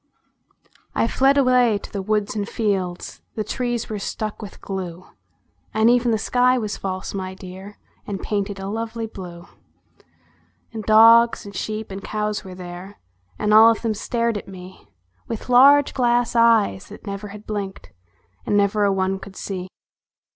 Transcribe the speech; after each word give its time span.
I 0.95 1.07
fled 1.07 1.37
away 1.37 1.77
to 1.77 1.93
the 1.93 2.01
woods 2.01 2.35
and 2.35 2.49
fields; 2.49 3.21
The 3.35 3.43
trees 3.43 3.87
were 3.87 3.99
stuck 3.99 4.41
with 4.41 4.59
glue; 4.59 5.05
And 5.75 5.91
even 5.91 6.09
the 6.09 6.17
sky 6.17 6.57
was 6.57 6.75
false, 6.75 7.13
my 7.13 7.35
dear, 7.35 7.77
And 8.07 8.19
painted 8.19 8.59
a 8.59 8.67
lovely 8.67 9.05
blue. 9.05 9.45
And 10.73 10.83
dogs 10.85 11.45
and 11.45 11.55
sheep 11.55 11.91
and 11.91 12.03
cows 12.03 12.43
were 12.43 12.55
there, 12.55 12.97
And 13.37 13.53
all 13.53 13.69
of 13.69 13.83
them 13.83 13.93
stared 13.93 14.39
at 14.39 14.47
me 14.47 14.89
"With 15.27 15.49
large 15.49 15.93
glass 15.93 16.35
eyes 16.35 16.87
that 16.87 17.05
never 17.05 17.27
had 17.27 17.45
blinked, 17.45 17.91
And 18.43 18.57
never 18.57 18.83
a 18.85 18.91
one 18.91 19.19
could 19.19 19.35
see. 19.35 19.67